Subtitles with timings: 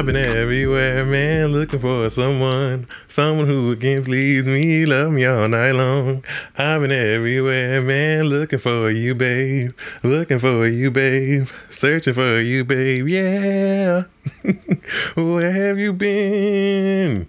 [0.00, 5.46] I've been everywhere, man, looking for someone, someone who can please me, love me all
[5.46, 6.24] night long.
[6.56, 9.72] I've been everywhere, man, looking for you, babe,
[10.02, 14.04] looking for you, babe, searching for you, babe, yeah.
[15.16, 17.28] Where have you been?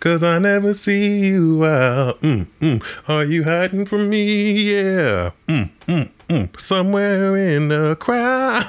[0.00, 2.20] Cause I never see you out.
[2.20, 3.08] Mm, mm.
[3.08, 4.74] Are you hiding from me?
[4.74, 5.30] Yeah.
[5.46, 6.60] Mm, mm.
[6.60, 8.64] Somewhere in the crowd.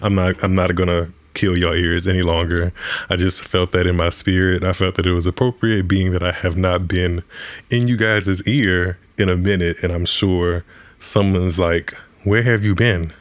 [0.02, 2.72] I'm not I'm not gonna kill your ears any longer.
[3.08, 4.64] I just felt that in my spirit.
[4.64, 7.22] I felt that it was appropriate being that I have not been
[7.70, 10.64] in you guys' ear in a minute and I'm sure
[10.98, 13.12] someone's like, Where have you been?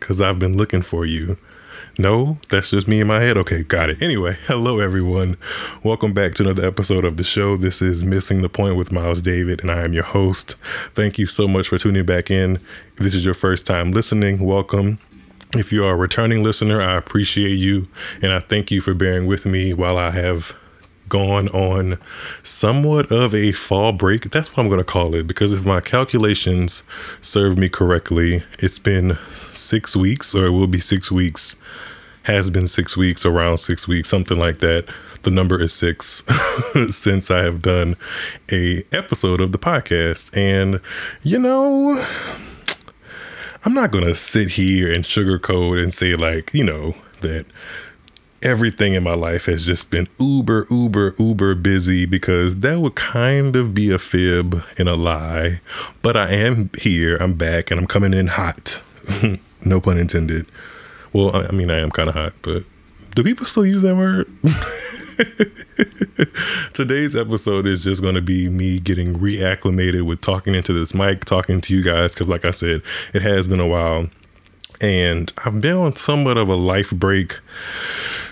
[0.00, 1.36] Cause I've been looking for you.
[1.98, 3.38] No, that's just me in my head.
[3.38, 4.02] Okay, got it.
[4.02, 5.38] Anyway, hello everyone.
[5.82, 7.56] Welcome back to another episode of the show.
[7.56, 10.56] This is Missing the Point with Miles David, and I am your host.
[10.94, 12.56] Thank you so much for tuning back in.
[12.56, 14.98] If this is your first time listening, welcome.
[15.54, 17.88] If you are a returning listener, I appreciate you,
[18.20, 20.54] and I thank you for bearing with me while I have
[21.08, 21.98] gone on
[22.42, 24.30] somewhat of a fall break.
[24.30, 26.82] That's what I'm going to call it because if my calculations
[27.20, 29.18] serve me correctly, it's been
[29.52, 31.56] six weeks, or it will be six weeks,
[32.24, 34.88] has been six weeks, around six weeks, something like that.
[35.22, 36.22] The number is six
[36.90, 37.96] since I have done
[38.50, 40.80] a episode of the podcast, and
[41.22, 42.04] you know.
[43.64, 47.46] I'm not going to sit here and sugarcoat and say, like, you know, that
[48.46, 53.56] everything in my life has just been uber, uber, uber busy because that would kind
[53.56, 55.60] of be a fib and a lie.
[56.00, 58.78] But I am here, I'm back, and I'm coming in hot.
[59.64, 60.46] no pun intended.
[61.12, 62.62] Well, I mean, I am kind of hot, but
[63.16, 64.30] do people still use that word?
[66.72, 71.24] Today's episode is just going to be me getting reacclimated with talking into this mic,
[71.24, 74.08] talking to you guys, because, like I said, it has been a while.
[74.80, 77.38] And I've been on somewhat of a life break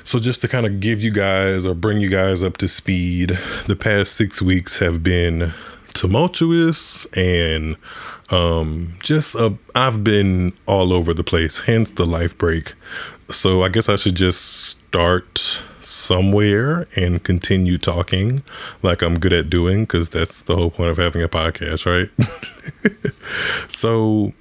[0.05, 3.39] so, just to kind of give you guys or bring you guys up to speed,
[3.67, 5.53] the past six weeks have been
[5.95, 7.77] tumultuous and
[8.31, 9.35] um, just
[9.75, 12.75] I've been all over the place, hence the life break.
[13.31, 18.43] So, I guess I should just start somewhere and continue talking
[18.83, 22.11] like I'm good at doing because that's the whole point of having a podcast, right?
[23.69, 24.33] so,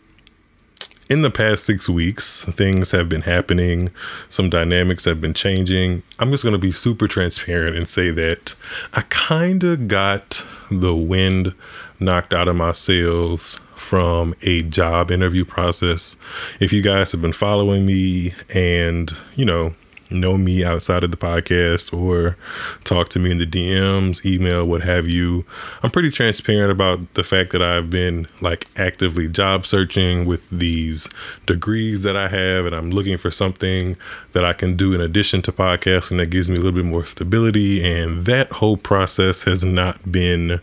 [1.09, 3.89] in the past six weeks, things have been happening.
[4.29, 6.03] Some dynamics have been changing.
[6.19, 8.55] I'm just going to be super transparent and say that
[8.93, 11.53] I kind of got the wind
[11.99, 16.15] knocked out of my sails from a job interview process.
[16.59, 19.75] If you guys have been following me and, you know,
[20.13, 22.37] know me outside of the podcast or
[22.83, 25.45] talk to me in the DMs, email, what have you,
[25.81, 31.07] I'm pretty transparent about the fact that I've been like actively job searching with these
[31.45, 33.97] degrees that I have, and I'm looking for something
[34.33, 37.05] that I can do in addition to podcasting that gives me a little bit more
[37.05, 37.83] stability.
[37.83, 40.61] And that whole process has not been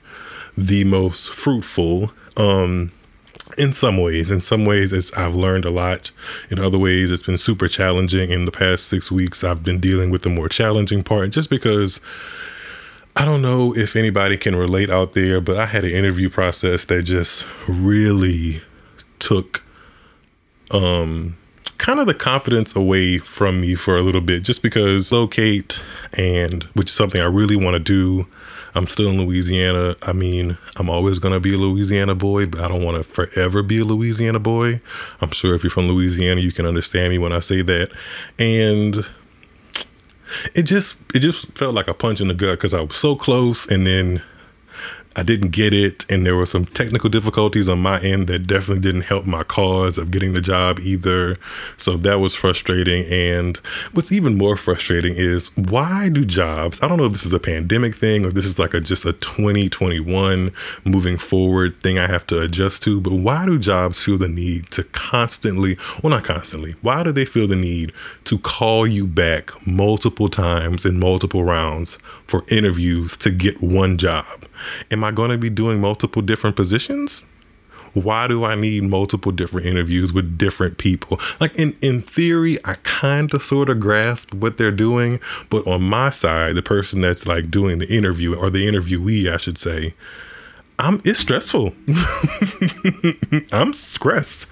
[0.56, 2.12] the most fruitful.
[2.36, 2.92] Um,
[3.58, 4.30] in some ways.
[4.30, 6.10] In some ways it's i've learned a lot.
[6.50, 8.30] In other ways it's been super challenging.
[8.30, 12.00] In the past six weeks i've been dealing with the more challenging part just because
[13.16, 16.84] i don't know if anybody can relate out there but i had an interview process
[16.86, 18.62] that just really
[19.18, 19.64] took
[20.70, 21.36] um
[21.78, 25.82] kind of the confidence away from me for a little bit just because locate
[26.16, 28.26] and which is something i really want to do
[28.74, 29.96] I'm still in Louisiana.
[30.02, 33.02] I mean, I'm always going to be a Louisiana boy, but I don't want to
[33.02, 34.80] forever be a Louisiana boy.
[35.20, 37.90] I'm sure if you're from Louisiana, you can understand me when I say that.
[38.38, 39.04] And
[40.54, 43.16] it just it just felt like a punch in the gut because I was so
[43.16, 44.22] close and then
[45.16, 48.80] I didn't get it, and there were some technical difficulties on my end that definitely
[48.80, 51.36] didn't help my cause of getting the job either.
[51.76, 53.04] So that was frustrating.
[53.10, 53.56] And
[53.92, 56.80] what's even more frustrating is why do jobs?
[56.80, 59.04] I don't know if this is a pandemic thing or this is like a just
[59.04, 60.52] a 2021
[60.84, 63.00] moving forward thing I have to adjust to.
[63.00, 67.24] But why do jobs feel the need to constantly, well, not constantly, why do they
[67.24, 67.92] feel the need
[68.24, 71.96] to call you back multiple times in multiple rounds
[72.28, 74.46] for interviews to get one job?
[74.90, 77.24] Am I going to be doing multiple different positions?
[77.92, 81.18] Why do I need multiple different interviews with different people?
[81.40, 85.18] Like in in theory, I kind of sort of grasp what they're doing,
[85.48, 89.38] but on my side, the person that's like doing the interview or the interviewee, I
[89.38, 89.94] should say,
[90.80, 91.74] I'm it's stressful.
[93.52, 94.46] I'm stressed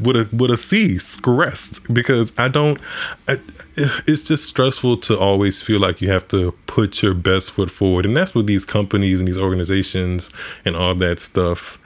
[0.00, 2.80] with a with a C, stressed because I don't.
[3.28, 3.36] I,
[3.76, 8.06] it's just stressful to always feel like you have to put your best foot forward,
[8.06, 10.30] and that's what these companies and these organizations
[10.64, 11.78] and all that stuff.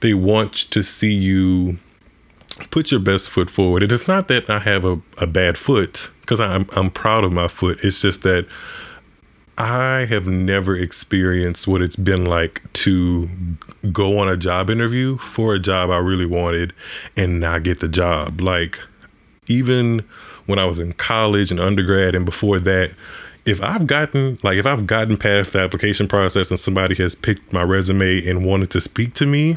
[0.00, 1.78] They want to see you
[2.70, 3.82] put your best foot forward.
[3.82, 7.32] And it's not that I have a, a bad foot because I'm I'm proud of
[7.32, 7.78] my foot.
[7.82, 8.46] It's just that
[9.60, 13.28] I have never experienced what it's been like to
[13.92, 16.72] go on a job interview for a job I really wanted
[17.14, 18.40] and not get the job.
[18.40, 18.80] Like
[19.48, 19.98] even
[20.46, 22.94] when I was in college and undergrad and before that,
[23.44, 27.52] if I've gotten like if I've gotten past the application process and somebody has picked
[27.52, 29.56] my resume and wanted to speak to me,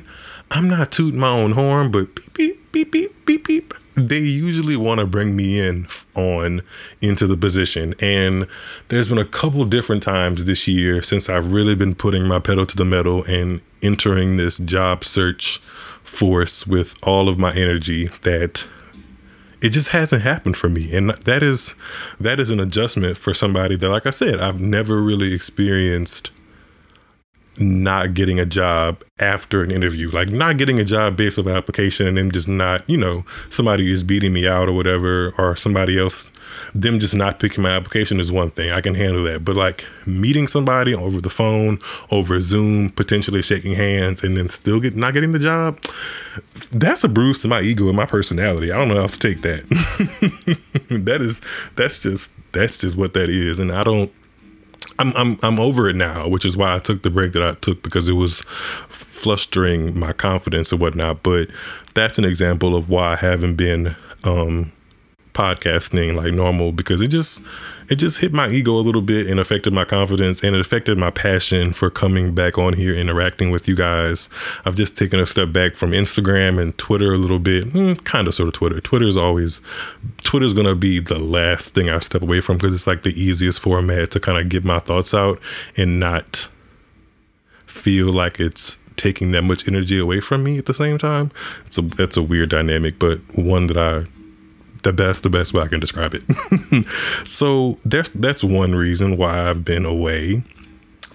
[0.51, 3.73] I'm not tooting my own horn, but beep beep beep beep beep.
[3.95, 6.62] They usually want to bring me in on
[7.01, 8.48] into the position, and
[8.88, 12.66] there's been a couple different times this year since I've really been putting my pedal
[12.66, 15.60] to the metal and entering this job search
[16.01, 18.68] force with all of my energy that
[19.62, 20.94] it just hasn't happened for me.
[20.94, 21.74] And that is
[22.19, 26.31] that is an adjustment for somebody that like i said i've never really experienced
[27.59, 31.55] not getting a job after an interview like not getting a job based on an
[31.55, 35.55] application and then just not you know somebody is beating me out or whatever or
[35.55, 36.25] somebody else
[36.73, 38.71] them just not picking my application is one thing.
[38.71, 39.44] I can handle that.
[39.44, 41.79] But like meeting somebody over the phone,
[42.11, 45.79] over Zoom, potentially shaking hands, and then still get not getting the job,
[46.71, 48.71] that's a bruise to my ego and my personality.
[48.71, 49.65] I don't know how to take that.
[50.89, 51.41] that is
[51.75, 53.59] that's just that's just what that is.
[53.59, 54.11] And I don't
[55.00, 57.53] I'm I'm I'm over it now, which is why I took the break that I
[57.56, 61.24] took because it was flustering my confidence and whatnot.
[61.24, 61.50] But
[61.94, 64.71] that's an example of why I haven't been um
[65.33, 67.41] podcasting like normal because it just
[67.89, 70.97] it just hit my ego a little bit and affected my confidence and it affected
[70.97, 74.30] my passion for coming back on here interacting with you guys.
[74.65, 77.65] I've just taken a step back from instagram and twitter a little bit.
[77.65, 78.80] Mm, kind of sort of twitter.
[78.80, 79.62] Twitter is always
[80.24, 83.59] twitter's gonna be the last thing i step away from because it's like the easiest
[83.59, 85.39] format to kind of get my thoughts out
[85.77, 86.47] and not
[87.65, 91.31] feel like it's taking that much energy away from me at the same time.
[91.65, 94.06] It's a that's a weird dynamic but one that i
[94.83, 96.88] the best the best way I can describe it.
[97.27, 100.44] so that's that's one reason why I've been away.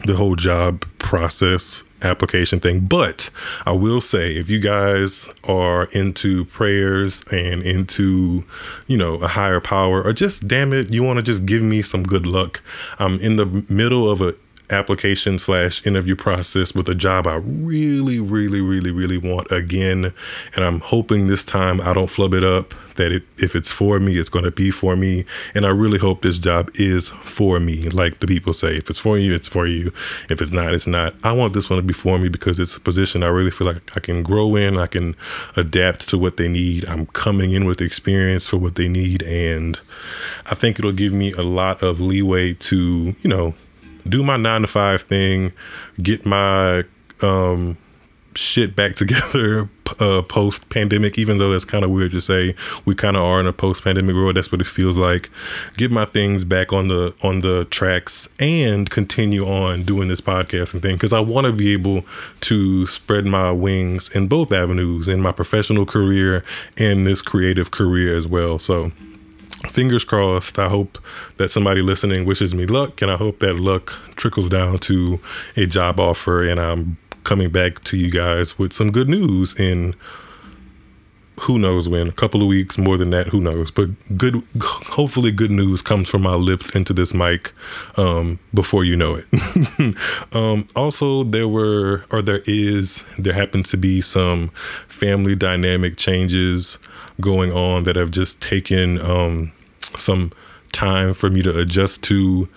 [0.04, 2.80] The whole job process application thing.
[2.80, 3.30] But
[3.66, 8.44] I will say, if you guys are into prayers and into,
[8.86, 11.82] you know, a higher power, or just damn it, you want to just give me
[11.82, 12.60] some good luck.
[12.98, 14.34] I'm in the middle of a
[14.70, 20.12] application slash interview process with a job I really, really, really, really want again.
[20.54, 23.98] And I'm hoping this time I don't flub it up, that it, if it's for
[23.98, 25.24] me, it's going to be for me.
[25.54, 27.88] And I really hope this job is for me.
[27.88, 29.86] Like the people say, if it's for you, it's for you.
[30.28, 31.14] If it's not, it's not.
[31.24, 33.66] I want this one to be for me because it's a position I really feel
[33.66, 35.16] like I can grow in, I can
[35.56, 36.86] adapt to what they need.
[36.88, 39.22] I'm coming in with experience for what they need.
[39.22, 39.80] And
[40.50, 43.54] I think it'll give me a lot of leeway to, you know,
[44.08, 45.52] do my nine to five thing,
[46.02, 46.84] get my
[47.22, 47.76] um,
[48.34, 49.68] shit back together
[50.00, 52.54] uh, post pandemic, even though that's kind of weird to say.
[52.84, 54.36] We kind of are in a post pandemic world.
[54.36, 55.30] That's what it feels like.
[55.76, 60.82] Get my things back on the on the tracks and continue on doing this podcasting
[60.82, 62.02] thing because I want to be able
[62.42, 66.44] to spread my wings in both avenues in my professional career
[66.76, 68.58] and this creative career as well.
[68.58, 68.92] So
[69.70, 70.58] fingers crossed.
[70.58, 70.98] I hope
[71.36, 75.18] that somebody listening wishes me luck, and I hope that luck trickles down to
[75.56, 76.42] a job offer.
[76.42, 76.96] And I'm
[77.28, 79.94] coming back to you guys with some good news in
[81.40, 83.70] who knows when, a couple of weeks, more than that, who knows.
[83.70, 87.52] But good, hopefully, good news comes from my lips into this mic
[87.98, 89.94] um, before you know it.
[90.34, 94.48] um, also, there were, or there is, there happened to be some
[94.88, 96.78] family dynamic changes
[97.20, 99.52] going on that have just taken um,
[99.98, 100.32] some
[100.72, 102.48] time for me to adjust to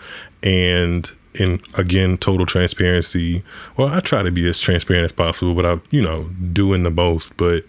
[0.43, 3.43] and in again total transparency.
[3.77, 7.35] Well i try to be as transparent as possible without you know doing the most.
[7.37, 7.65] But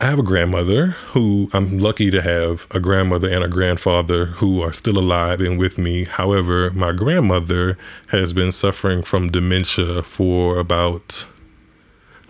[0.00, 4.60] i have a grandmother who i'm lucky to have a grandmother and a grandfather who
[4.60, 6.04] are still alive and with me.
[6.04, 11.26] However my grandmother has been suffering from dementia for about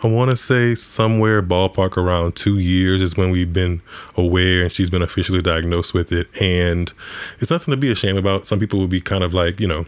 [0.02, 3.82] I want to say somewhere ballpark around two years is when we've been
[4.16, 6.28] aware and she's been officially diagnosed with it.
[6.42, 6.92] And
[7.38, 8.44] it's nothing to be ashamed about.
[8.44, 9.86] Some people would be kind of like, you know,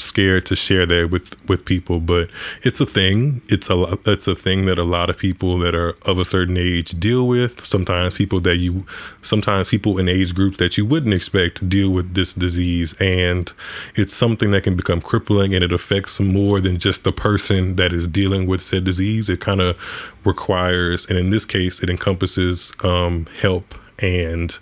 [0.00, 2.30] scared to share that with with people but
[2.62, 3.42] it's a thing.
[3.48, 6.56] It's a it's a thing that a lot of people that are of a certain
[6.56, 7.64] age deal with.
[7.64, 8.86] Sometimes people that you
[9.22, 13.52] sometimes people in age groups that you wouldn't expect deal with this disease and
[13.94, 17.92] it's something that can become crippling and it affects more than just the person that
[17.92, 19.28] is dealing with said disease.
[19.28, 19.76] It kind of
[20.24, 24.58] requires and in this case it encompasses um, help and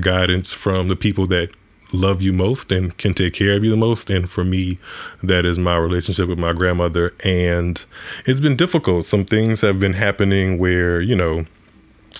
[0.00, 1.50] guidance from the people that
[1.92, 4.10] love you most and can take care of you the most.
[4.10, 4.78] And for me,
[5.22, 7.14] that is my relationship with my grandmother.
[7.24, 7.84] And
[8.26, 9.06] it's been difficult.
[9.06, 11.44] Some things have been happening where, you know,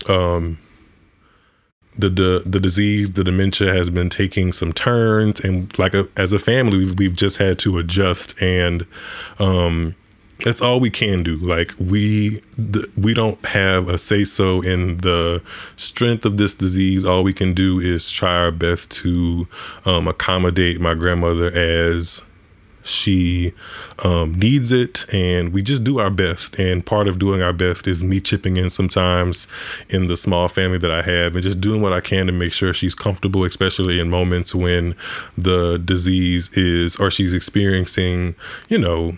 [0.08, 0.58] um,
[1.98, 6.32] the, the the disease, the dementia has been taking some turns, and like a, as
[6.32, 8.86] a family, we've, we've just had to adjust, and
[9.38, 9.94] um,
[10.42, 11.36] that's all we can do.
[11.36, 12.42] Like we
[12.96, 15.42] we don't have a say so in the
[15.76, 17.04] strength of this disease.
[17.04, 19.46] All we can do is try our best to
[19.84, 22.22] um, accommodate my grandmother as
[22.82, 23.52] she
[24.04, 27.86] um, needs it and we just do our best and part of doing our best
[27.86, 29.46] is me chipping in sometimes
[29.90, 32.52] in the small family that i have and just doing what i can to make
[32.52, 34.94] sure she's comfortable especially in moments when
[35.36, 38.34] the disease is or she's experiencing
[38.68, 39.12] you know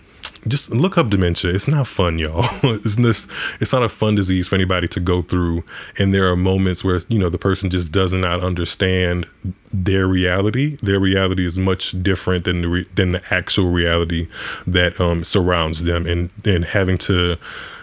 [0.47, 1.53] just look up dementia.
[1.53, 2.45] It's not fun, y'all.
[2.63, 3.27] it's this
[3.61, 5.63] it's not a fun disease for anybody to go through.
[5.97, 9.25] And there are moments where you know the person just does not understand
[9.71, 10.77] their reality.
[10.77, 14.27] Their reality is much different than the re- than the actual reality
[14.67, 17.37] that um, surrounds them, and and having to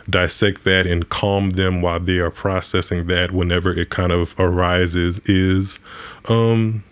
[0.08, 5.20] dissect that and calm them while they are processing that whenever it kind of arises
[5.20, 5.78] is
[6.28, 6.82] um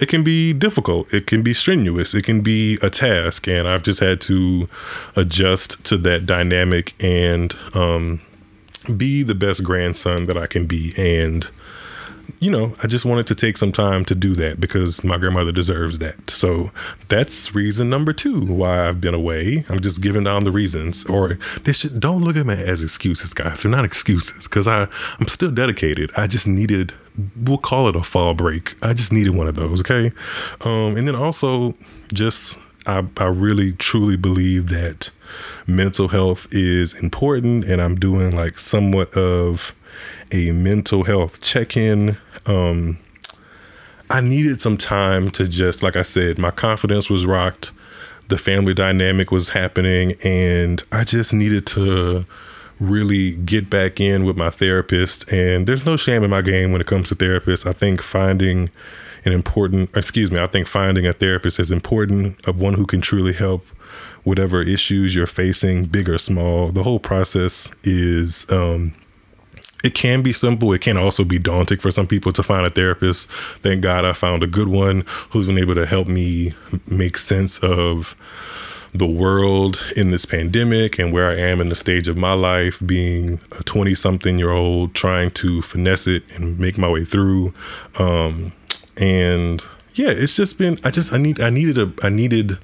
[0.00, 1.12] it can be difficult.
[1.12, 2.14] It can be strenuous.
[2.14, 3.46] It can be a task.
[3.48, 4.68] And I've just had to
[5.16, 8.20] adjust to that dynamic and um,
[8.96, 10.92] be the best grandson that I can be.
[10.96, 11.48] And,
[12.40, 15.52] you know, I just wanted to take some time to do that because my grandmother
[15.52, 16.30] deserves that.
[16.30, 16.70] So
[17.08, 19.64] that's reason number two why I've been away.
[19.68, 21.04] I'm just giving down the reasons.
[21.04, 23.62] Or they should don't look at me as excuses, guys.
[23.62, 24.88] They're not excuses because I
[25.20, 26.10] I'm still dedicated.
[26.16, 26.92] I just needed
[27.36, 28.74] we'll call it a fall break.
[28.82, 30.12] I just needed one of those, okay?
[30.64, 31.74] Um, and then also,
[32.12, 35.10] just I, I really truly believe that
[35.66, 39.74] mental health is important, and I'm doing like somewhat of
[40.32, 42.16] a mental health check in.
[42.46, 42.98] Um,
[44.10, 47.72] I needed some time to just, like I said, my confidence was rocked,
[48.28, 52.24] the family dynamic was happening, and I just needed to
[52.80, 55.30] really get back in with my therapist.
[55.32, 57.66] And there's no shame in my game when it comes to therapists.
[57.66, 58.70] I think finding
[59.24, 63.00] an important, excuse me, I think finding a therapist is important, of one who can
[63.00, 63.66] truly help
[64.24, 66.70] whatever issues you're facing, big or small.
[66.72, 68.94] The whole process is, um,
[69.82, 70.72] it can be simple.
[70.72, 73.30] It can also be daunting for some people to find a therapist.
[73.30, 76.54] Thank God I found a good one who's been able to help me
[76.90, 78.16] make sense of
[78.94, 82.80] the world in this pandemic and where I am in the stage of my life,
[82.86, 87.52] being a 20 something year old, trying to finesse it and make my way through.
[87.98, 88.52] Um,
[88.96, 92.58] and yeah, it's just been, I just, I need, I needed a, I needed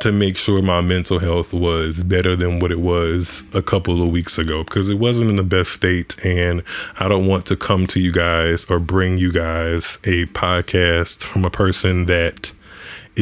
[0.00, 4.08] to make sure my mental health was better than what it was a couple of
[4.08, 6.16] weeks ago because it wasn't in the best state.
[6.24, 6.64] And
[6.98, 11.44] I don't want to come to you guys or bring you guys a podcast from
[11.44, 12.52] a person that,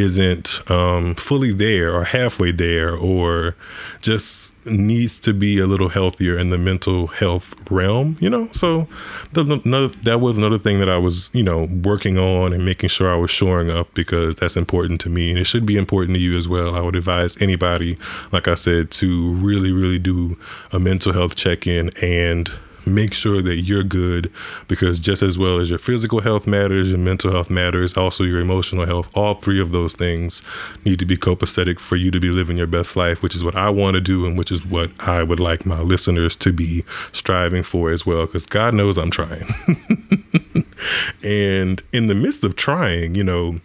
[0.00, 3.56] isn't um, fully there or halfway there or
[4.00, 8.46] just needs to be a little healthier in the mental health realm, you know?
[8.52, 8.86] So
[9.34, 13.12] another, that was another thing that I was, you know, working on and making sure
[13.12, 16.20] I was shoring up because that's important to me and it should be important to
[16.20, 16.74] you as well.
[16.74, 17.98] I would advise anybody,
[18.32, 20.36] like I said, to really, really do
[20.72, 22.50] a mental health check in and
[22.88, 24.30] make sure that you're good
[24.66, 28.40] because just as well as your physical health matters, your mental health matters, also your
[28.40, 30.42] emotional health, all three of those things
[30.85, 33.57] need to be copacetic for you to be living your best life, which is what
[33.57, 36.85] I want to do and which is what I would like my listeners to be
[37.12, 39.47] striving for as well because God knows I'm trying.
[41.25, 43.61] and in the midst of trying, you know,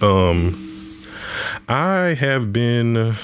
[0.00, 0.64] um
[1.68, 3.16] I have been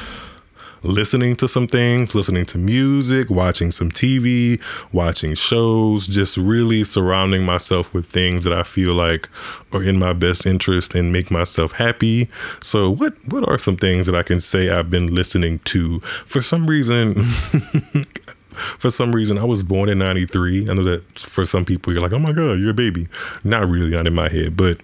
[0.84, 4.60] listening to some things, listening to music, watching some TV,
[4.92, 9.28] watching shows, just really surrounding myself with things that I feel like
[9.72, 12.28] are in my best interest and make myself happy.
[12.60, 16.00] So what what are some things that I can say I've been listening to?
[16.00, 17.14] For some reason
[18.54, 20.70] for some reason I was born in 93.
[20.70, 23.08] I know that for some people you're like, "Oh my god, you're a baby."
[23.42, 24.78] Not really, not in my head, but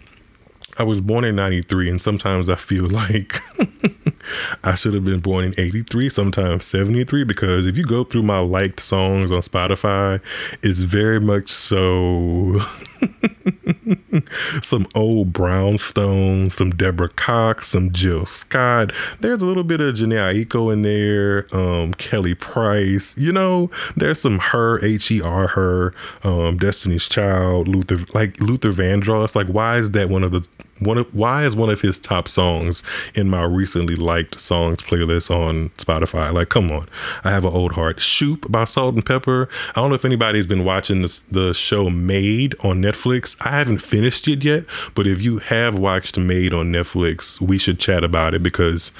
[0.78, 3.36] I was born in 93 and sometimes I feel like
[4.64, 8.38] I should have been born in 83, sometimes 73 because if you go through my
[8.38, 10.22] liked songs on Spotify,
[10.62, 12.60] it's very much so
[14.62, 18.92] some old Brownstone, some Deborah Cox, some Jill Scott.
[19.20, 23.16] There's a little bit of Jhené Aiko in there, um, Kelly Price.
[23.16, 28.72] You know, there's some her, H E R her, um, Destiny's Child, Luther, like Luther
[28.72, 29.34] Vandross.
[29.34, 30.46] Like, why is that one of the
[30.80, 32.82] one of why is one of his top songs
[33.14, 36.32] in my recently liked songs playlist on Spotify?
[36.32, 36.88] Like, come on,
[37.24, 38.00] I have an old heart.
[38.00, 39.48] Shoop by Salt-N-Pepa.
[39.70, 43.36] I don't know if anybody's been watching this, the show Maid on Netflix.
[43.40, 47.78] I haven't finished it yet, but if you have watched Maid on Netflix, we should
[47.78, 48.92] chat about it because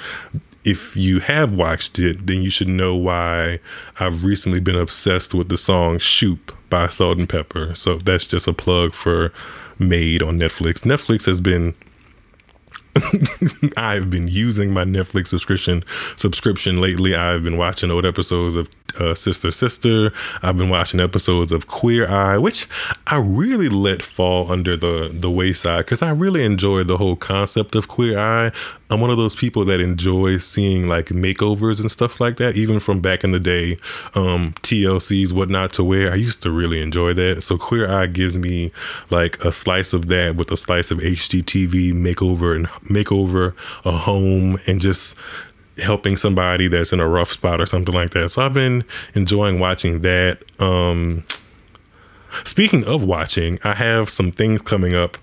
[0.63, 3.59] if you have watched it, then you should know why
[3.99, 7.75] I've recently been obsessed with the song Shoop by Salt-N-Pepa.
[7.75, 9.33] So that's just a plug for
[9.79, 10.79] Maid on Netflix.
[10.81, 11.73] Netflix has been
[13.77, 15.83] I've been using my Netflix subscription
[16.17, 17.15] subscription lately.
[17.15, 18.69] I've been watching old episodes of
[18.99, 20.11] uh, Sister Sister.
[20.41, 22.67] I've been watching episodes of Queer Eye, which
[23.07, 27.75] I really let fall under the the wayside because I really enjoy the whole concept
[27.75, 28.51] of Queer Eye.
[28.89, 32.81] I'm one of those people that enjoys seeing like makeovers and stuff like that, even
[32.81, 33.77] from back in the day.
[34.15, 36.11] Um, TLC's What Not to Wear.
[36.11, 37.43] I used to really enjoy that.
[37.43, 38.73] So Queer Eye gives me
[39.09, 43.53] like a slice of that with a slice of HGTV makeover and makeover
[43.85, 45.15] a home and just
[45.77, 48.29] helping somebody that's in a rough spot or something like that.
[48.29, 48.83] So I've been
[49.13, 50.43] enjoying watching that.
[50.59, 51.23] Um,
[52.43, 55.17] speaking of watching, I have some things coming up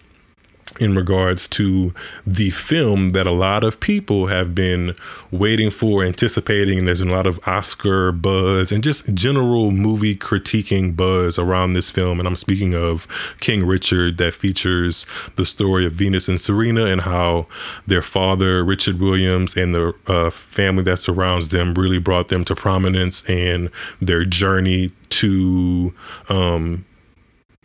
[0.78, 1.92] in regards to
[2.26, 4.94] the film that a lot of people have been
[5.30, 6.78] waiting for, anticipating.
[6.78, 11.90] And there's a lot of Oscar buzz and just general movie critiquing buzz around this
[11.90, 12.18] film.
[12.18, 13.06] And I'm speaking of
[13.40, 15.06] King Richard, that features
[15.36, 17.46] the story of Venus and Serena and how
[17.86, 22.54] their father, Richard Williams, and the uh, family that surrounds them really brought them to
[22.54, 23.70] prominence and
[24.00, 25.94] their journey to
[26.28, 26.84] um,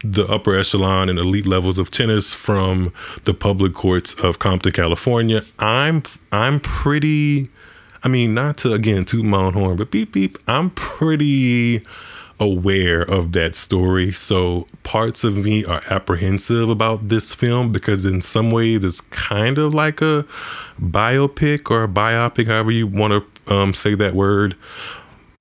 [0.03, 2.91] the upper echelon and elite levels of tennis from
[3.23, 5.41] the public courts of Compton, California.
[5.59, 7.49] I'm I'm pretty
[8.03, 11.85] I mean, not to again toot my own horn, but beep beep, I'm pretty
[12.39, 14.11] aware of that story.
[14.11, 19.57] So parts of me are apprehensive about this film because in some ways it's kind
[19.57, 20.23] of like a
[20.79, 24.57] biopic or a biopic, however you want to um, say that word.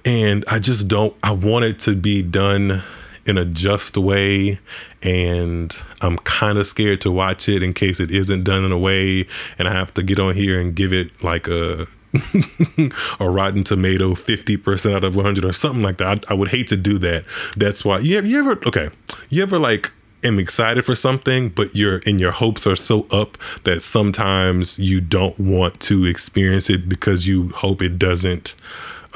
[0.04, 2.82] And I just don't I want it to be done
[3.26, 4.58] in a just way
[5.02, 8.78] and I'm kind of scared to watch it in case it isn't done in a
[8.78, 9.26] way
[9.58, 11.86] and I have to get on here and give it like a
[13.20, 16.24] a rotten tomato 50% out of 100 or something like that.
[16.28, 17.24] I, I would hate to do that.
[17.56, 18.90] That's why you ever, you ever okay,
[19.30, 19.90] you ever like
[20.24, 25.00] am excited for something but your and your hopes are so up that sometimes you
[25.00, 28.54] don't want to experience it because you hope it doesn't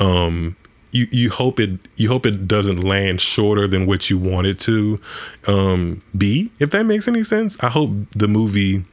[0.00, 0.56] um
[0.96, 4.58] you you hope it you hope it doesn't land shorter than what you want it
[4.60, 5.00] to
[5.46, 6.50] um, be.
[6.58, 8.84] If that makes any sense, I hope the movie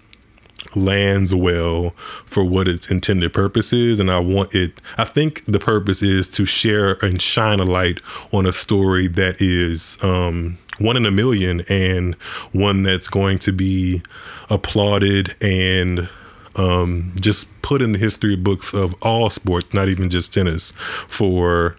[0.75, 1.91] lands well
[2.25, 6.29] for what its intended purpose is and i want it i think the purpose is
[6.29, 7.99] to share and shine a light
[8.31, 12.15] on a story that is um, one in a million and
[12.53, 14.01] one that's going to be
[14.49, 16.07] applauded and
[16.55, 20.71] um, just put in the history books of all sports, not even just tennis,
[21.07, 21.75] for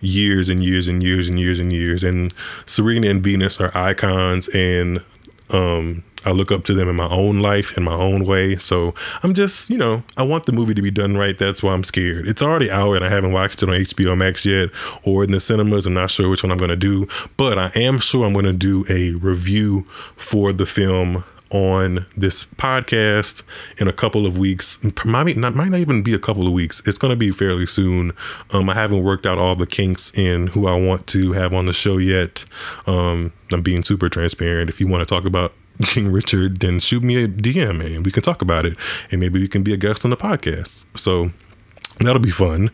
[0.00, 2.02] years and years and years and years and years.
[2.02, 2.34] And
[2.66, 5.02] Serena and Venus are icons, and
[5.50, 8.56] um, I look up to them in my own life in my own way.
[8.56, 11.36] So I'm just, you know, I want the movie to be done right.
[11.36, 12.28] That's why I'm scared.
[12.28, 14.70] It's already out and I haven't watched it on HBO Max yet
[15.04, 15.86] or in the cinemas.
[15.86, 18.44] I'm not sure which one I'm going to do, but I am sure I'm going
[18.44, 19.84] to do a review
[20.16, 23.42] for the film on this podcast
[23.78, 24.78] in a couple of weeks.
[25.04, 26.80] Might not, might not even be a couple of weeks.
[26.86, 28.12] It's going to be fairly soon.
[28.52, 31.66] Um, I haven't worked out all the kinks in who I want to have on
[31.66, 32.44] the show yet.
[32.86, 34.70] Um, I'm being super transparent.
[34.70, 38.12] If you want to talk about King Richard, then shoot me a DM and we
[38.12, 38.76] can talk about it.
[39.10, 40.84] And maybe we can be a guest on the podcast.
[40.96, 41.30] So
[42.00, 42.70] That'll be fun.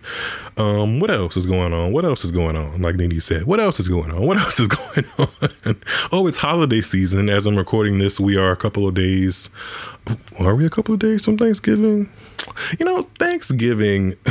[0.57, 1.93] Um, what else is going on?
[1.93, 2.81] What else is going on?
[2.81, 4.25] Like Nene said, what else is going on?
[4.25, 5.77] What else is going on?
[6.12, 7.29] oh, it's holiday season.
[7.29, 9.51] As I'm recording this, we are a couple of days.
[10.39, 12.09] Are we a couple of days from Thanksgiving?
[12.79, 14.12] You know, Thanksgiving.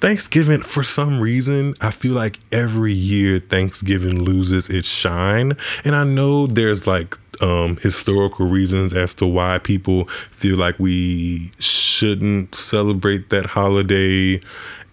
[0.00, 5.56] Thanksgiving, for some reason, I feel like every year Thanksgiving loses its shine.
[5.84, 11.52] And I know there's like um, historical reasons as to why people feel like we
[11.58, 14.40] shouldn't celebrate that holiday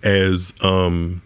[0.03, 1.21] as um,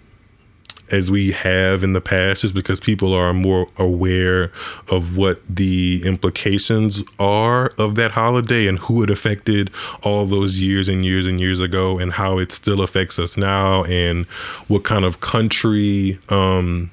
[0.91, 4.51] as we have in the past, just because people are more aware
[4.89, 9.71] of what the implications are of that holiday and who it affected
[10.03, 13.83] all those years and years and years ago, and how it still affects us now,
[13.85, 14.25] and
[14.67, 16.91] what kind of country um,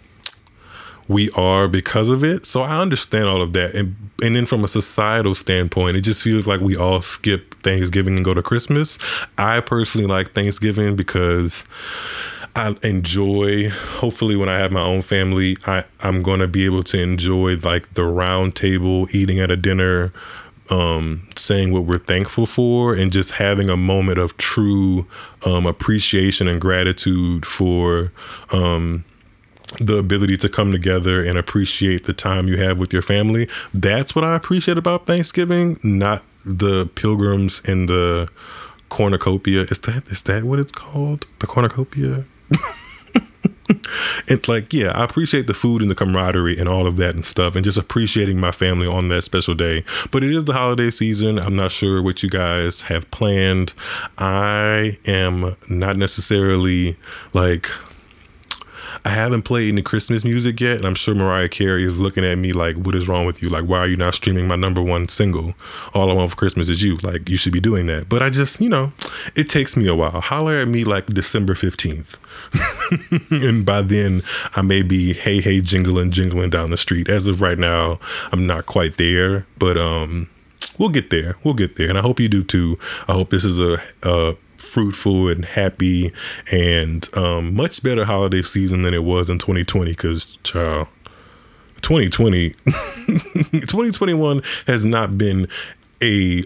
[1.09, 2.46] we are because of it.
[2.46, 3.74] So I understand all of that.
[3.74, 8.16] And and then from a societal standpoint, it just feels like we all skip Thanksgiving
[8.16, 8.98] and go to Christmas.
[9.38, 11.64] I personally like Thanksgiving because
[12.56, 17.00] I enjoy hopefully when I have my own family, I, I'm gonna be able to
[17.00, 20.12] enjoy like the round table eating at a dinner
[20.70, 25.06] um, saying what we're thankful for and just having a moment of true
[25.44, 28.12] um, appreciation and gratitude for
[28.52, 29.04] um,
[29.78, 33.48] the ability to come together and appreciate the time you have with your family.
[33.72, 38.28] That's what I appreciate about Thanksgiving, not the pilgrims and the
[38.88, 39.62] cornucopia.
[39.62, 41.26] Is that is that what it's called?
[41.38, 42.24] The cornucopia.
[44.26, 47.24] it's like, yeah, I appreciate the food and the camaraderie and all of that and
[47.24, 49.85] stuff, and just appreciating my family on that special day.
[50.11, 51.38] But it is the holiday season.
[51.38, 53.72] I'm not sure what you guys have planned.
[54.18, 56.96] I am not necessarily
[57.33, 57.70] like
[59.04, 62.36] I haven't played any Christmas music yet, and I'm sure Mariah Carey is looking at
[62.36, 63.48] me like, "What is wrong with you?
[63.48, 65.54] Like, why are you not streaming my number one single?
[65.94, 66.96] All I want for Christmas is you.
[66.98, 68.92] Like, you should be doing that." But I just, you know,
[69.36, 70.20] it takes me a while.
[70.20, 72.18] Holler at me like December fifteenth,
[73.30, 74.22] and by then
[74.54, 77.08] I may be hey hey jingling jingling down the street.
[77.08, 77.98] As of right now,
[78.32, 80.28] I'm not quite there, but um,
[80.78, 81.36] we'll get there.
[81.42, 82.78] We'll get there, and I hope you do too.
[83.08, 84.36] I hope this is a.
[84.70, 86.12] fruitful and happy
[86.52, 90.87] and um, much better holiday season than it was in 2020 because child
[91.83, 95.48] 2020 2021 has not been
[96.02, 96.44] a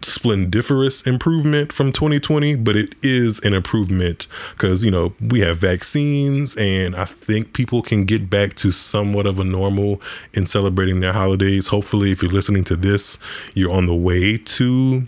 [0.00, 6.56] splendiferous improvement from 2020 but it is an improvement because you know we have vaccines
[6.56, 10.00] and i think people can get back to somewhat of a normal
[10.34, 11.68] in celebrating their holidays.
[11.68, 13.18] Hopefully if you're listening to this
[13.54, 15.06] you're on the way to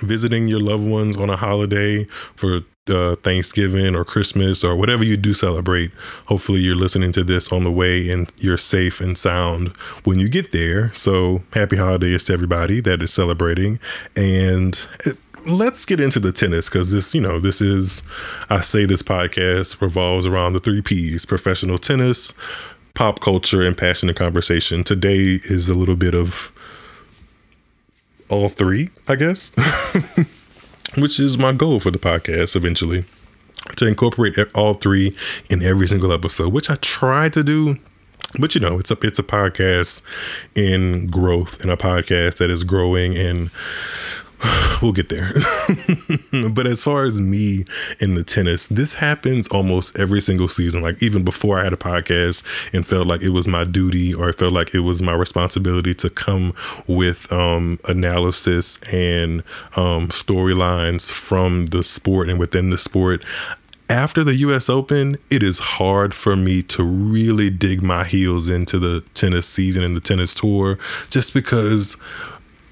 [0.00, 5.16] visiting your loved ones on a holiday for uh, Thanksgiving or Christmas or whatever you
[5.16, 5.90] do celebrate.
[6.26, 9.68] Hopefully, you're listening to this on the way and you're safe and sound
[10.04, 10.92] when you get there.
[10.94, 13.78] So, happy holidays to everybody that is celebrating.
[14.16, 15.10] And uh,
[15.46, 18.02] let's get into the tennis because this, you know, this is,
[18.50, 22.32] I say this podcast revolves around the three P's professional tennis,
[22.94, 24.84] pop culture, and passionate conversation.
[24.84, 26.52] Today is a little bit of
[28.28, 29.50] all three, I guess,
[30.96, 33.04] which is my goal for the podcast eventually
[33.76, 35.16] to incorporate all three
[35.50, 37.76] in every single episode, which I try to do.
[38.38, 40.02] But you know, it's a it's a podcast
[40.54, 43.50] in growth and a podcast that is growing and
[44.82, 45.30] we'll get there.
[46.50, 47.64] but as far as me
[48.00, 50.82] in the tennis, this happens almost every single season.
[50.82, 54.28] Like even before I had a podcast and felt like it was my duty or
[54.28, 56.54] I felt like it was my responsibility to come
[56.86, 59.42] with um, analysis and
[59.76, 63.24] um, storylines from the sport and within the sport
[63.90, 68.78] after the US Open, it is hard for me to really dig my heels into
[68.78, 71.96] the tennis season and the tennis tour just because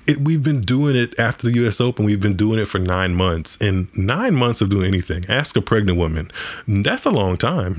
[0.06, 1.80] it, we've been doing it after the U.S.
[1.80, 2.04] Open.
[2.04, 5.24] We've been doing it for nine months, and nine months of doing anything.
[5.28, 6.30] Ask a pregnant woman.
[6.66, 7.74] That's a long time.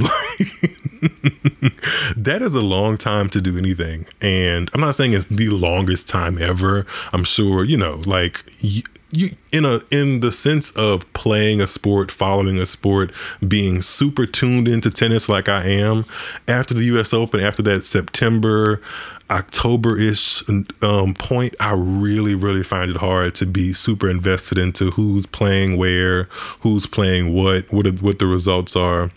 [2.18, 4.06] that is a long time to do anything.
[4.22, 6.86] And I'm not saying it's the longest time ever.
[7.14, 8.44] I'm sure you know, like.
[8.60, 13.14] You, you in a in the sense of playing a sport, following a sport,
[13.48, 16.04] being super tuned into tennis like I am
[16.48, 18.82] after the US Open, after that September
[19.30, 20.44] October ish
[20.82, 25.78] um, point, I really, really find it hard to be super invested into who's playing
[25.78, 26.24] where,
[26.62, 29.12] who's playing what, what, what the results are.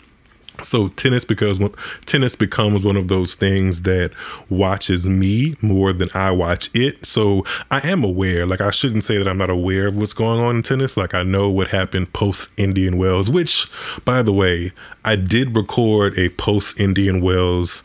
[0.62, 1.58] So tennis because
[2.06, 4.12] tennis becomes one of those things that
[4.48, 7.06] watches me more than I watch it.
[7.06, 8.46] So I am aware.
[8.46, 10.96] Like I shouldn't say that I'm not aware of what's going on in tennis.
[10.96, 13.68] Like I know what happened post Indian Wells, which
[14.04, 14.72] by the way,
[15.04, 17.82] I did record a post Indian Wells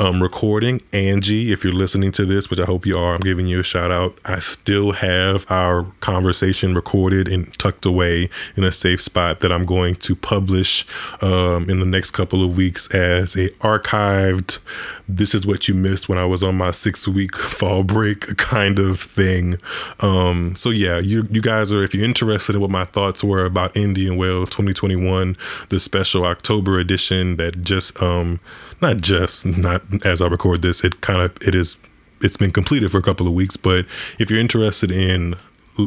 [0.00, 0.80] um, recording.
[0.94, 3.62] Angie, if you're listening to this, which I hope you are, I'm giving you a
[3.62, 4.18] shout out.
[4.24, 9.66] I still have our conversation recorded and tucked away in a safe spot that I'm
[9.66, 10.86] going to publish
[11.20, 14.58] um, in the next couple of weeks as a archived.
[15.06, 18.78] This is what you missed when I was on my six week fall break kind
[18.78, 19.58] of thing.
[20.00, 23.44] Um, so yeah, you you guys are if you're interested in what my thoughts were
[23.44, 25.36] about Indian Wells 2021,
[25.68, 28.40] the special October edition that just um
[28.82, 31.76] not just not as I record this, it kind of it is
[32.22, 33.56] it's been completed for a couple of weeks.
[33.56, 33.86] But
[34.18, 35.36] if you're interested in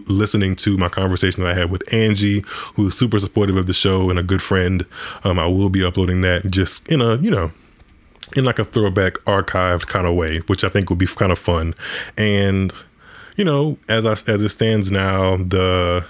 [0.08, 2.44] listening to my conversation that I had with Angie,
[2.76, 4.86] who is super supportive of the show and a good friend,
[5.24, 7.52] um, I will be uploading that just in a you know
[8.36, 11.40] in like a throwback archived kind of way, which I think would be kind of
[11.40, 11.76] fun.
[12.18, 12.74] And
[13.36, 16.06] you know, as I as it stands now, the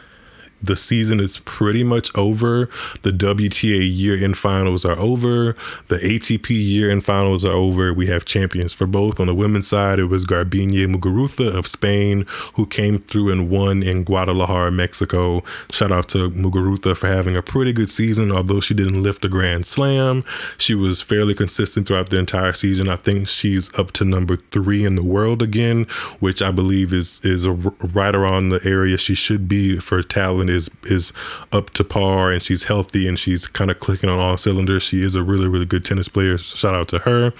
[0.63, 2.67] the season is pretty much over.
[3.01, 5.55] The WTA year end finals are over.
[5.89, 7.93] The ATP year end finals are over.
[7.93, 9.19] We have champions for both.
[9.19, 13.83] On the women's side, it was Garbiñe Muguruza of Spain who came through and won
[13.83, 15.43] in Guadalajara, Mexico.
[15.71, 19.29] Shout out to Muguruza for having a pretty good season, although she didn't lift a
[19.29, 20.23] grand slam.
[20.57, 22.87] She was fairly consistent throughout the entire season.
[22.87, 25.83] I think she's up to number three in the world again,
[26.19, 30.49] which I believe is is a, right around the area she should be for talent
[30.53, 31.11] is is
[31.51, 34.83] up to par and she's healthy and she's kind of clicking on all cylinders.
[34.83, 36.37] She is a really really good tennis player.
[36.37, 37.33] Shout out to her.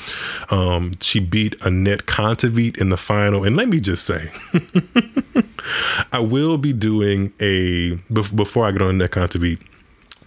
[0.50, 4.32] Um, she beat Anett Kontaveit in the final, and let me just say.
[6.12, 9.60] I will be doing a before I get on Net Kontaveit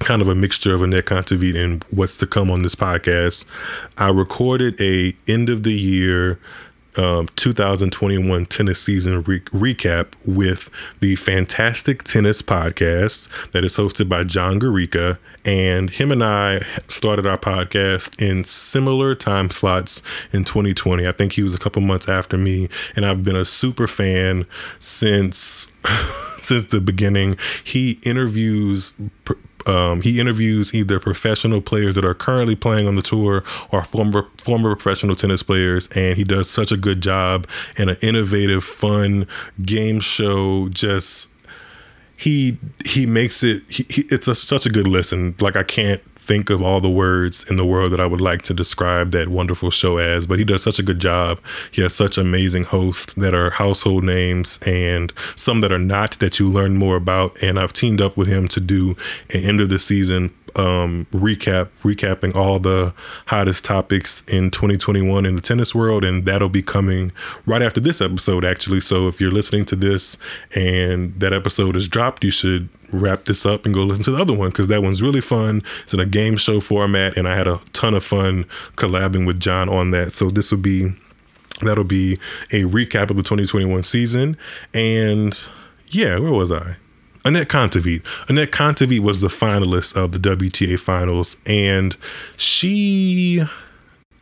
[0.01, 3.45] kind of a mixture of Anett Kontaveit and what's to come on this podcast.
[3.99, 6.39] I recorded a end of the year
[6.97, 10.69] um, 2021 tennis season re- recap with
[11.01, 15.19] the Fantastic Tennis podcast that is hosted by John Garcia.
[15.45, 21.07] And him and I started our podcast in similar time slots in 2020.
[21.07, 24.47] I think he was a couple months after me, and I've been a super fan
[24.79, 25.73] since.
[26.43, 28.93] since the beginning, he interviews
[29.67, 34.29] um, he interviews either professional players that are currently playing on the tour or former
[34.39, 39.27] former professional tennis players, and he does such a good job and an innovative, fun
[39.63, 40.69] game show.
[40.69, 41.29] Just
[42.17, 43.69] he he makes it.
[43.71, 45.35] He, he, it's a, such a good listen.
[45.41, 48.43] Like I can't think of all the words in the world that I would like
[48.43, 51.41] to describe that wonderful show as, but he does such a good job.
[51.71, 56.39] He has such amazing hosts that are household names and some that are not that
[56.39, 57.41] you learn more about.
[57.43, 58.97] And I've teamed up with him to do
[59.33, 62.95] an end of the season um, recap, recapping all the
[63.27, 67.13] hottest topics in 2021 in the tennis world, and that'll be coming
[67.45, 68.81] right after this episode, actually.
[68.81, 70.17] So if you're listening to this
[70.55, 74.21] and that episode is dropped, you should wrap this up and go listen to the
[74.21, 75.63] other one because that one's really fun.
[75.83, 78.45] It's in a game show format, and I had a ton of fun
[78.77, 80.13] collabing with John on that.
[80.13, 80.95] So this will be
[81.63, 82.15] that'll be
[82.53, 84.37] a recap of the 2021 season,
[84.75, 85.39] and
[85.89, 86.77] yeah, where was I?
[87.25, 88.03] Anett Kontaveit.
[88.27, 91.97] Anett Kontaveit was the finalist of the WTA finals, and
[92.37, 93.45] she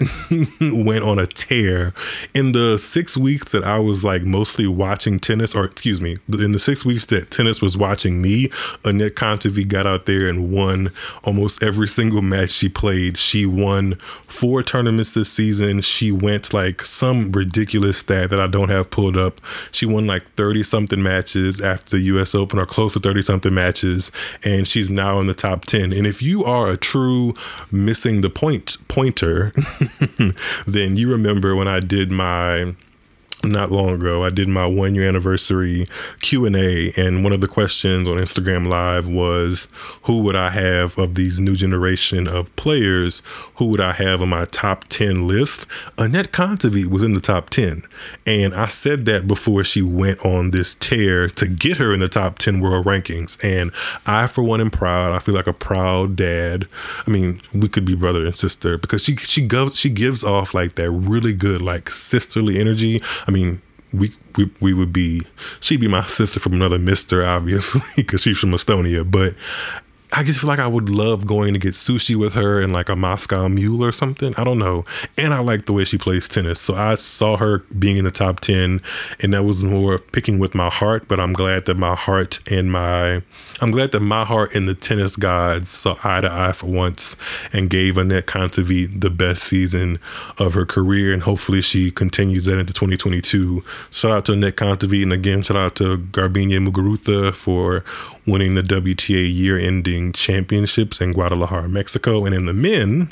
[0.60, 1.92] went on a tear
[2.34, 6.52] in the six weeks that I was like mostly watching tennis, or excuse me, in
[6.52, 8.48] the six weeks that tennis was watching me,
[8.84, 10.90] Anett Kontaveit got out there and won
[11.22, 13.16] almost every single match she played.
[13.16, 13.94] She won
[14.34, 15.80] four tournaments this season.
[15.80, 19.40] She went like some ridiculous stat that I don't have pulled up.
[19.70, 23.54] She won like 30 something matches after the US Open or close to 30 something
[23.54, 24.10] matches.
[24.44, 25.92] And she's now in the top 10.
[25.92, 27.34] And if you are a true
[27.70, 29.52] missing the point pointer,
[30.66, 32.74] then you remember when I did my
[33.44, 35.86] not long ago i did my one year anniversary
[36.20, 39.68] q&a and one of the questions on instagram live was
[40.02, 43.22] who would i have of these new generation of players?
[43.56, 45.66] Who would i have on my top 10 list?
[45.96, 47.82] Anett kontaveit was in the top 10
[48.26, 52.08] and i said that before she went on this tear to get her in the
[52.08, 53.70] top 10 world rankings and
[54.06, 55.12] i for one am proud.
[55.12, 56.66] I feel like a proud dad.
[57.06, 60.54] I mean we could be brother and sister because she she goes she gives off
[60.54, 63.02] like that really good like sisterly energy.
[63.26, 65.22] I mean, we, we we would be
[65.60, 69.34] she'd be my sister from another mister obviously because she's from estonia but
[70.16, 72.88] I just feel like I would love going to get sushi with her and like
[72.88, 74.32] a Moscow mule or something.
[74.36, 74.84] I don't know.
[75.18, 76.60] And I like the way she plays tennis.
[76.60, 78.80] So I saw her being in the top 10
[79.20, 82.70] and that was more picking with my heart, but I'm glad that my heart and
[82.70, 83.22] my
[83.60, 87.16] I'm glad that my heart and the tennis gods saw eye to eye for once
[87.52, 89.98] and gave Anett Kontaveit the best season
[90.38, 91.12] of her career.
[91.12, 93.64] And hopefully she continues that into 2022.
[93.90, 95.02] Shout out to Anett Kontaveit.
[95.02, 97.84] And again, shout out to Garbiñe Muguruza for
[98.26, 102.24] winning the WTA year ending championships in Guadalajara, Mexico.
[102.24, 103.10] And in the men,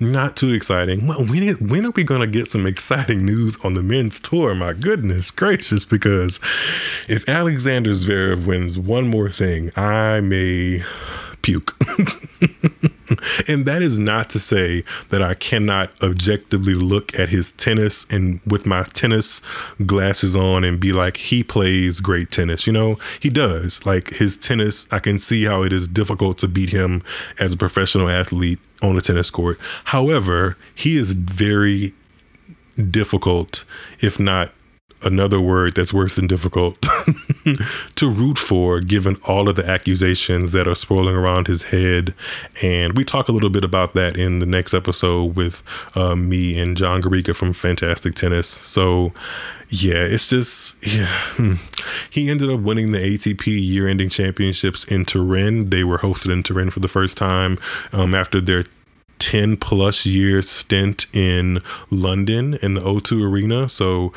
[0.00, 1.06] not too exciting.
[1.06, 1.28] When,
[1.68, 4.54] when are we going to get some exciting news on the men's tour?
[4.54, 6.36] My goodness gracious, because
[7.08, 10.82] if Alexander Zverev wins one more thing, I may
[11.42, 11.76] puke.
[13.48, 18.40] and that is not to say that I cannot objectively look at his tennis and
[18.46, 19.40] with my tennis
[19.86, 22.66] glasses on and be like, he plays great tennis.
[22.66, 23.84] You know, he does.
[23.84, 27.02] Like his tennis, I can see how it is difficult to beat him
[27.40, 29.58] as a professional athlete on a tennis court.
[29.86, 31.92] However, he is very
[32.90, 33.64] difficult,
[34.00, 34.52] if not
[35.02, 36.80] another word that's worse than difficult
[37.94, 42.14] to root for given all of the accusations that are swirling around his head
[42.62, 45.62] and we talk a little bit about that in the next episode with
[45.96, 49.12] uh, me and john garcia from fantastic tennis so
[49.68, 51.06] yeah it's just yeah
[51.36, 51.54] hmm.
[52.10, 56.70] he ended up winning the atp year-ending championships in turin they were hosted in turin
[56.70, 57.58] for the first time
[57.92, 58.64] um, after their
[59.18, 63.68] 10 plus year stint in London in the O2 Arena.
[63.68, 64.12] So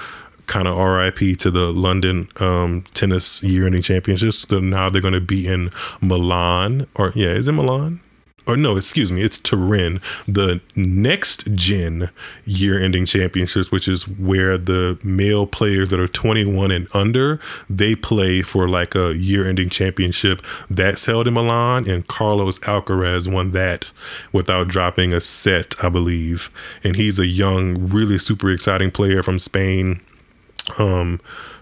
[0.52, 4.46] kind of RIP to the London um, tennis year ending championships.
[4.50, 8.02] So now they're going to be in Milan, or yeah, is it Milan?
[8.48, 12.10] Or no, excuse me, it's Turin, the next gen
[12.44, 17.96] year ending championships, which is where the male players that are 21 and under, they
[17.96, 21.88] play for like a year ending championship that's held in Milan.
[21.88, 23.92] And Carlos Alcaraz won that
[24.34, 26.50] without dropping a set, I believe.
[26.84, 30.02] And he's a young, really super exciting player from Spain
[30.78, 31.20] Um,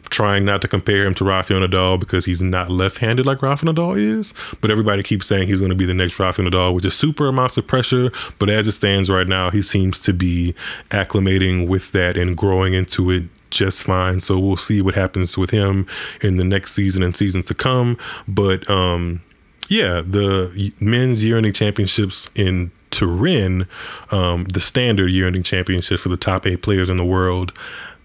[0.09, 3.97] trying not to compare him to Rafael Nadal because he's not left-handed like Rafael Nadal
[3.97, 4.33] is.
[4.59, 7.27] But everybody keeps saying he's going to be the next Rafael Nadal, which is super
[7.27, 8.09] amounts of pressure.
[8.39, 10.55] But as it stands right now, he seems to be
[10.89, 14.19] acclimating with that and growing into it just fine.
[14.19, 15.88] So we'll see what happens with him
[16.21, 17.97] in the next season and seasons to come.
[18.27, 19.21] But um,
[19.67, 23.67] yeah, the men's year-ending championships in Turin,
[24.12, 27.53] um, the standard year-ending championship for the top eight players in the world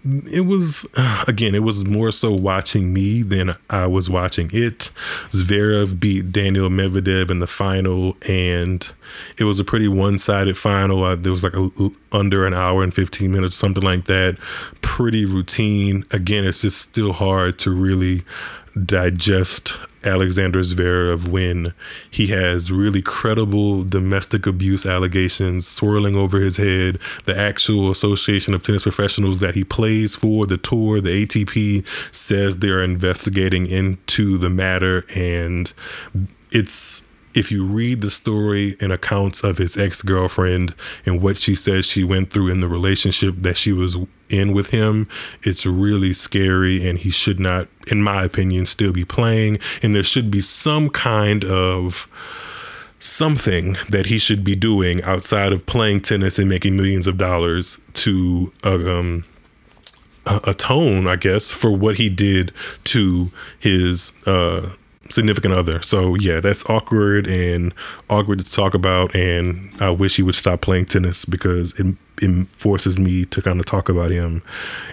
[0.05, 0.85] it was
[1.27, 4.89] again it was more so watching me than i was watching it.
[5.29, 8.91] Zverev beat daniel medvedev in the final and
[9.37, 11.03] it was a pretty one-sided final.
[11.03, 11.69] Uh, there was like a,
[12.11, 14.37] under an hour and 15 minutes something like that.
[14.81, 16.05] Pretty routine.
[16.11, 18.23] Again it's just still hard to really
[18.83, 21.73] digest Alexander Zverev when
[22.11, 26.99] he has really credible domestic abuse allegations swirling over his head.
[27.25, 32.57] The actual Association of Tennis Professionals that he plays for, the tour, the ATP, says
[32.57, 35.05] they're investigating into the matter.
[35.15, 35.71] And
[36.51, 37.03] it's
[37.35, 40.73] if you read the story and accounts of his ex girlfriend
[41.05, 43.97] and what she says she went through in the relationship that she was
[44.29, 45.07] in with him,
[45.43, 46.87] it's really scary.
[46.87, 49.59] And he should not, in my opinion, still be playing.
[49.83, 52.07] And there should be some kind of
[52.99, 57.77] something that he should be doing outside of playing tennis and making millions of dollars
[57.93, 59.23] to um,
[60.25, 62.51] atone, I guess, for what he did
[62.85, 64.73] to his uh,
[65.09, 65.81] significant other.
[65.81, 67.73] So yeah, that's awkward and
[68.09, 69.15] awkward to talk about.
[69.15, 73.59] And I wish he would stop playing tennis because it it forces me to kind
[73.59, 74.41] of talk about him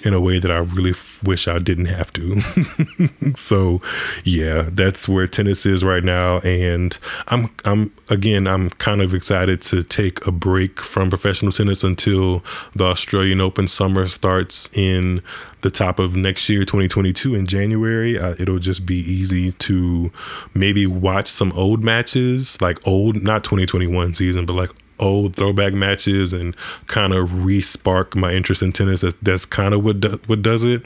[0.04, 2.40] in a way that I really f- wish I didn't have to.
[3.37, 3.80] so,
[4.24, 6.96] yeah, that's where tennis is right now, and
[7.28, 12.44] I'm I'm again I'm kind of excited to take a break from professional tennis until
[12.74, 15.22] the Australian Open summer starts in
[15.62, 18.18] the top of next year, 2022 in January.
[18.18, 20.11] Uh, it'll just be easy to
[20.54, 24.70] maybe watch some old matches, like old not 2021 season, but like
[25.02, 29.02] old throwback matches and kind of re-spark my interest in tennis.
[29.02, 30.84] That's, that's kind of what do, what does it.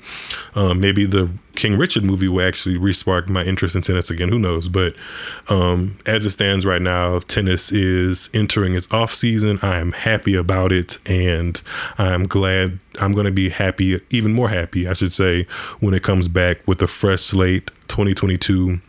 [0.54, 4.28] Um, maybe the King Richard movie will actually re-spark my interest in tennis again.
[4.28, 4.68] Who knows?
[4.68, 4.94] But
[5.48, 9.58] um, as it stands right now, tennis is entering its off season.
[9.62, 11.60] I am happy about it, and
[11.98, 12.78] I'm glad.
[12.98, 15.46] I'm going to be happy, even more happy, I should say,
[15.80, 18.80] when it comes back with a fresh slate, 2022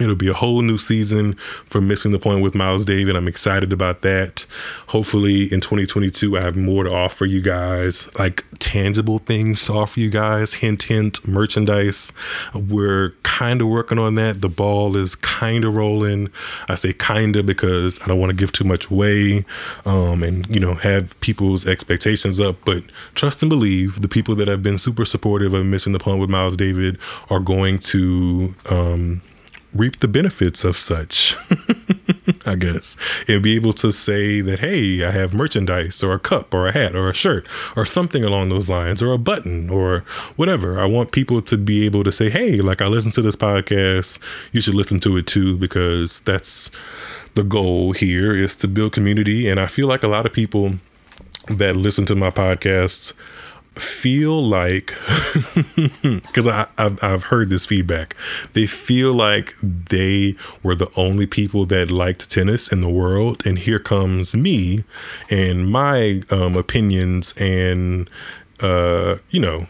[0.00, 1.34] It'll be a whole new season
[1.66, 3.14] for missing the point with Miles David.
[3.14, 4.46] I'm excited about that.
[4.86, 10.00] Hopefully, in 2022, I have more to offer you guys, like tangible things to offer
[10.00, 10.54] you guys.
[10.54, 12.10] Hint, hint, merchandise.
[12.54, 14.40] We're kind of working on that.
[14.40, 16.30] The ball is kind of rolling.
[16.70, 19.44] I say kind of because I don't want to give too much away,
[19.84, 22.56] um, and you know have people's expectations up.
[22.64, 22.82] But
[23.14, 26.30] trust and believe, the people that have been super supportive of missing the point with
[26.30, 28.54] Miles David are going to.
[28.70, 29.20] Um,
[29.74, 31.34] reap the benefits of such,
[32.46, 36.52] I guess, and be able to say that, hey, I have merchandise or a cup
[36.52, 40.00] or a hat or a shirt or something along those lines or a button or
[40.36, 40.78] whatever.
[40.78, 44.18] I want people to be able to say, hey, like I listened to this podcast,
[44.52, 46.70] you should listen to it too, because that's
[47.34, 49.48] the goal here is to build community.
[49.48, 50.74] And I feel like a lot of people
[51.48, 53.12] that listen to my podcasts
[53.74, 54.88] feel like
[56.02, 58.16] because I've, I've heard this feedback.
[58.52, 63.58] They feel like they were the only people that liked tennis in the world and
[63.58, 64.84] here comes me
[65.30, 68.08] and my um, opinions and
[68.60, 69.66] uh, you know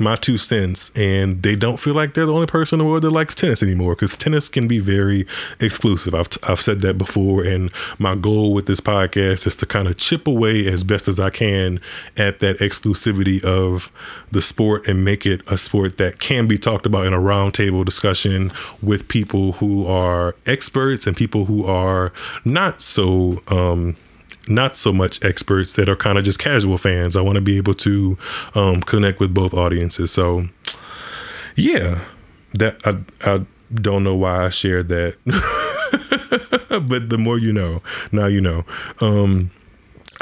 [0.00, 3.02] my two cents and they don't feel like they're the only person in the world
[3.02, 5.26] that likes tennis anymore because tennis can be very
[5.60, 6.14] exclusive.
[6.14, 9.96] I've, I've said that before and my goal with this podcast is to kind of
[9.96, 11.80] chip away as best as i can
[12.16, 13.90] at that exclusivity of
[14.30, 17.84] the sport and make it a sport that can be talked about in a roundtable
[17.84, 22.12] discussion with people who are experts and people who are
[22.44, 23.96] not so um,
[24.50, 27.16] not so much experts that are kind of just casual fans.
[27.16, 28.18] I want to be able to
[28.54, 30.10] um, connect with both audiences.
[30.10, 30.46] So,
[31.56, 32.00] yeah,
[32.54, 35.16] that I I don't know why I shared that,
[36.88, 37.82] but the more you know,
[38.12, 38.64] now you know.
[39.00, 39.50] Um,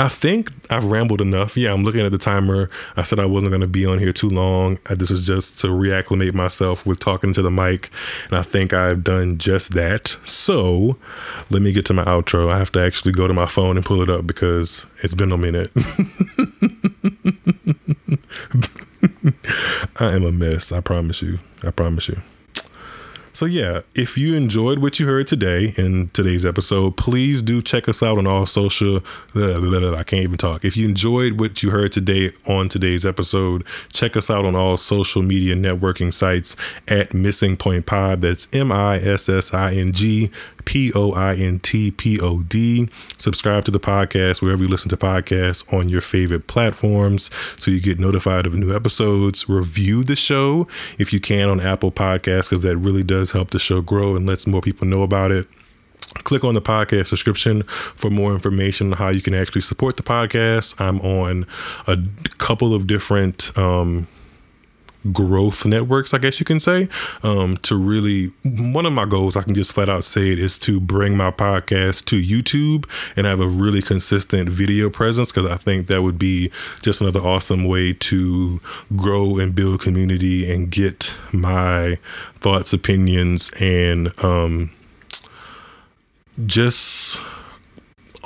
[0.01, 1.57] I think I've rambled enough.
[1.57, 2.70] Yeah, I'm looking at the timer.
[2.96, 4.78] I said I wasn't going to be on here too long.
[4.88, 7.90] This was just to reacclimate myself with talking to the mic.
[8.26, 10.16] And I think I've done just that.
[10.24, 10.96] So
[11.51, 12.49] let me get to my outro.
[12.49, 15.32] I have to actually go to my phone and pull it up because it's been
[15.32, 15.72] a minute.
[20.01, 20.70] I am a mess.
[20.70, 21.40] I promise you.
[21.64, 22.22] I promise you.
[23.39, 27.89] So, yeah, if you enjoyed what you heard today in today's episode, please do check
[27.89, 28.99] us out on all social.
[29.32, 30.64] Blah, blah, blah, I can't even talk.
[30.64, 34.76] If you enjoyed what you heard today on today's episode, check us out on all
[34.76, 36.57] social media networking sites
[36.89, 38.22] at Missing Point Pod.
[38.22, 40.32] That's M I S S I N G
[40.64, 42.89] P O I N T P O D.
[43.18, 47.80] Subscribe to the podcast wherever you listen to podcasts on your favorite platforms so you
[47.80, 49.49] get notified of new episodes.
[49.49, 50.66] Review the show
[50.99, 54.26] if you can on Apple Podcasts because that really does help the show grow and
[54.26, 55.47] lets more people know about it.
[56.24, 60.03] Click on the podcast description for more information on how you can actually support the
[60.03, 60.81] podcast.
[60.81, 61.47] I'm on
[61.87, 61.99] a
[62.39, 64.07] couple of different um,
[65.12, 66.88] growth networks, I guess you can say,
[67.22, 70.59] um, to really, one of my goals, I can just flat out say it, is
[70.61, 75.56] to bring my podcast to YouTube and have a really consistent video presence because I
[75.56, 76.50] think that would be
[76.82, 78.61] just another awesome way to
[78.96, 81.98] grow and build community and get my
[82.40, 84.70] thoughts, opinions, and um,
[86.46, 87.20] just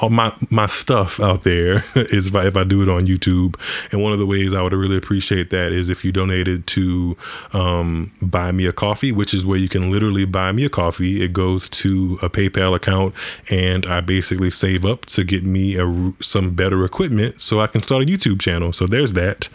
[0.02, 3.54] all my my stuff out there is if I, if I do it on YouTube.
[3.92, 7.16] And one of the ways I would really appreciate that is if you donated to
[7.52, 11.22] um, buy me a coffee, which is where you can literally buy me a coffee.
[11.22, 13.14] It goes to a PayPal account,
[13.50, 17.82] and I basically save up to get me a, some better equipment so I can
[17.82, 18.72] start a YouTube channel.
[18.72, 19.48] So there's that.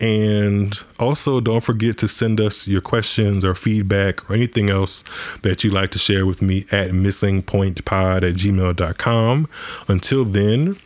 [0.00, 5.04] And also, don't forget to send us your questions or feedback or anything else
[5.42, 9.48] that you'd like to share with me at missingpointpod at gmail.com.
[9.90, 10.76] Until then,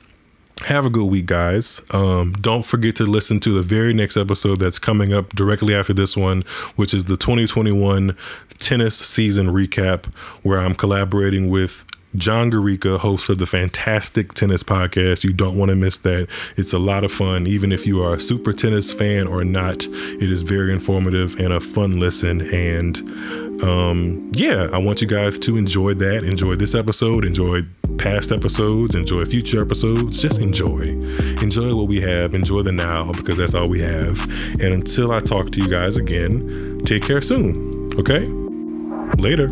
[0.62, 1.82] have a good week, guys.
[1.90, 5.92] Um, don't forget to listen to the very next episode that's coming up directly after
[5.92, 6.42] this one,
[6.76, 8.16] which is the 2021
[8.60, 10.06] tennis season recap,
[10.42, 11.84] where I'm collaborating with
[12.16, 15.24] John Garcia, host of the Fantastic Tennis Podcast.
[15.24, 16.28] You don't want to miss that.
[16.56, 17.46] It's a lot of fun.
[17.46, 21.52] Even if you are a super tennis fan or not, it is very informative and
[21.52, 22.40] a fun listen.
[22.54, 22.96] And
[23.62, 26.24] um, yeah, I want you guys to enjoy that.
[26.24, 27.62] Enjoy this episode, enjoy
[27.98, 30.20] past episodes, enjoy future episodes.
[30.20, 30.82] Just enjoy.
[31.42, 32.34] Enjoy what we have.
[32.34, 34.20] Enjoy the now because that's all we have.
[34.62, 37.90] And until I talk to you guys again, take care soon.
[37.98, 38.24] Okay?
[39.20, 39.48] Later.